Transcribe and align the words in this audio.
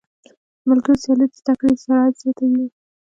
د 0.59 0.63
ملګرو 0.69 1.01
سیالۍ 1.03 1.25
د 1.29 1.33
زده 1.39 1.53
کړې 1.59 1.73
سرعت 1.83 2.13
زیاتوي. 2.21 2.65